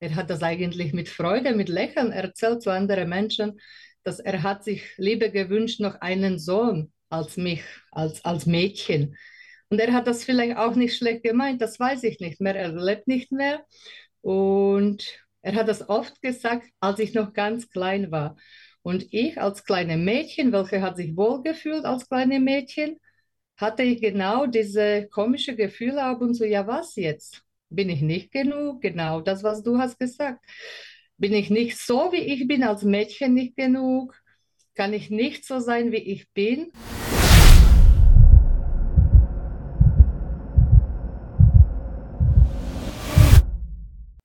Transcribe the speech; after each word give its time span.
hat 0.00 0.30
das 0.30 0.42
eigentlich 0.42 0.92
mit 0.92 1.08
Freude, 1.08 1.54
mit 1.54 1.68
Lächeln 1.68 2.12
erzählt 2.12 2.62
zu 2.62 2.70
anderen 2.70 3.08
Menschen, 3.08 3.60
dass 4.04 4.20
er 4.20 4.42
hat 4.42 4.64
sich 4.64 4.82
lieber 4.96 5.28
gewünscht 5.28 5.80
noch 5.80 6.00
einen 6.00 6.38
Sohn 6.38 6.92
als 7.10 7.36
mich, 7.36 7.62
als, 7.90 8.24
als 8.24 8.46
Mädchen. 8.46 9.16
Und 9.70 9.80
er 9.80 9.92
hat 9.92 10.06
das 10.06 10.24
vielleicht 10.24 10.56
auch 10.56 10.74
nicht 10.74 10.96
schlecht 10.96 11.22
gemeint, 11.22 11.60
das 11.60 11.78
weiß 11.78 12.04
ich 12.04 12.20
nicht 12.20 12.40
mehr. 12.40 12.56
Er 12.56 12.72
lebt 12.72 13.06
nicht 13.06 13.32
mehr. 13.32 13.64
Und 14.22 15.04
er 15.42 15.54
hat 15.54 15.68
das 15.68 15.88
oft 15.88 16.20
gesagt, 16.22 16.66
als 16.80 16.98
ich 17.00 17.14
noch 17.14 17.32
ganz 17.32 17.68
klein 17.70 18.10
war. 18.10 18.36
Und 18.82 19.06
ich 19.12 19.40
als 19.40 19.64
kleine 19.64 19.96
Mädchen, 19.96 20.52
welche 20.52 20.80
hat 20.80 20.96
sich 20.96 21.16
wohlgefühlt 21.16 21.84
als 21.84 22.08
kleine 22.08 22.40
Mädchen, 22.40 22.98
hatte 23.56 23.82
ich 23.82 24.00
genau 24.00 24.46
diese 24.46 25.08
komische 25.08 25.56
Gefühle 25.56 26.02
ab 26.02 26.20
und 26.22 26.34
zu, 26.34 26.46
ja 26.46 26.66
was 26.66 26.96
jetzt? 26.96 27.42
Bin 27.70 27.88
ich 27.88 28.00
nicht 28.00 28.32
genug? 28.32 28.80
Genau 28.80 29.20
das, 29.20 29.42
was 29.42 29.62
du 29.62 29.78
hast 29.78 29.98
gesagt. 29.98 30.44
Bin 31.16 31.32
ich 31.32 31.50
nicht 31.50 31.78
so, 31.78 32.12
wie 32.12 32.16
ich 32.18 32.46
bin, 32.46 32.62
als 32.62 32.82
Mädchen 32.82 33.34
nicht 33.34 33.56
genug? 33.56 34.14
Kann 34.74 34.92
ich 34.92 35.10
nicht 35.10 35.44
so 35.44 35.58
sein, 35.58 35.92
wie 35.92 35.96
ich 35.96 36.30
bin? 36.32 36.72